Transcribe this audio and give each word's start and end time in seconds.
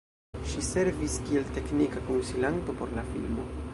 Ŝi 0.53 0.61
servis 0.67 1.17
kiel 1.27 1.45
teknika 1.57 2.03
konsilanto 2.09 2.77
por 2.81 2.97
la 3.01 3.05
filmo. 3.11 3.47